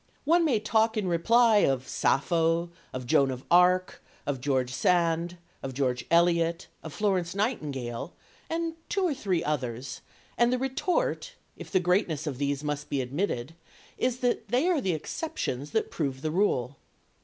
[0.25, 5.75] One may talk in reply of Sappho, of Joan of Arc, of George Sand, of
[5.75, 8.11] George Eliot, of Florence Nightingale,
[8.49, 10.01] and two or three others,
[10.39, 13.53] and the retort, if the greatness of these be admitted,
[13.95, 16.77] is that they are the exceptions that "prove" the rule.